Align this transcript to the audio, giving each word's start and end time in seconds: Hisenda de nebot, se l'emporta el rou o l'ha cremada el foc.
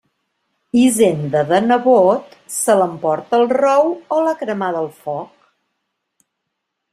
Hisenda 0.83 1.43
de 1.51 1.59
nebot, 1.65 2.33
se 2.53 2.77
l'emporta 2.79 3.41
el 3.43 3.45
rou 3.53 3.93
o 4.17 4.19
l'ha 4.25 4.35
cremada 4.41 4.83
el 4.87 4.91
foc. 5.05 5.31